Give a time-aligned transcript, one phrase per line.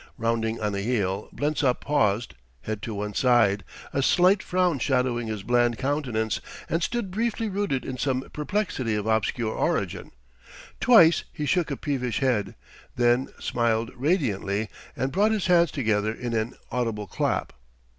[0.17, 3.63] Rounding on a heel, Blensop paused, head to one side,
[3.93, 9.05] a slight frown shadowing his bland countenance, and stood briefly rooted in some perplexity of
[9.05, 10.09] obscure origin.
[10.79, 12.55] Twice he shook a peevish head,
[12.95, 17.53] then smiled radiantly and brought his hands together in an audible clap.